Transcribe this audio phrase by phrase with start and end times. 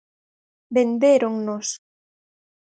[0.75, 1.67] Vendéronnos!